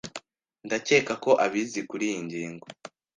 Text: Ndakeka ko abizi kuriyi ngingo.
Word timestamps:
Ndakeka 0.65 1.13
ko 1.23 1.31
abizi 1.45 1.79
kuriyi 1.89 2.19
ngingo. 2.25 2.67